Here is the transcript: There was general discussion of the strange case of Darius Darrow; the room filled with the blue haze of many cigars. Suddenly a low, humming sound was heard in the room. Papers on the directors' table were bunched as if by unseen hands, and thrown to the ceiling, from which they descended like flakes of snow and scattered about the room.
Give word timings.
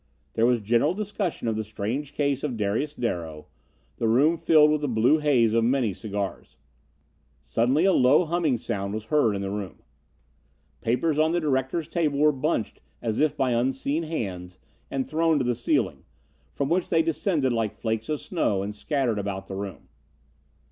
There 0.33 0.47
was 0.47 0.61
general 0.61 0.95
discussion 0.95 1.47
of 1.47 1.55
the 1.55 1.63
strange 1.63 2.15
case 2.15 2.43
of 2.43 2.57
Darius 2.57 2.95
Darrow; 2.95 3.45
the 3.97 4.07
room 4.07 4.35
filled 4.35 4.71
with 4.71 4.81
the 4.81 4.87
blue 4.87 5.19
haze 5.19 5.53
of 5.53 5.63
many 5.63 5.93
cigars. 5.93 6.57
Suddenly 7.43 7.85
a 7.85 7.93
low, 7.93 8.25
humming 8.25 8.57
sound 8.57 8.95
was 8.95 9.03
heard 9.13 9.35
in 9.35 9.43
the 9.43 9.51
room. 9.51 9.83
Papers 10.81 11.19
on 11.19 11.33
the 11.33 11.39
directors' 11.39 11.87
table 11.87 12.17
were 12.17 12.31
bunched 12.31 12.79
as 12.99 13.19
if 13.19 13.37
by 13.37 13.51
unseen 13.51 14.01
hands, 14.01 14.57
and 14.89 15.05
thrown 15.07 15.37
to 15.37 15.43
the 15.45 15.53
ceiling, 15.53 16.03
from 16.55 16.67
which 16.67 16.89
they 16.89 17.03
descended 17.03 17.53
like 17.53 17.75
flakes 17.75 18.09
of 18.09 18.19
snow 18.19 18.63
and 18.63 18.73
scattered 18.75 19.19
about 19.19 19.45
the 19.45 19.55
room. 19.55 19.87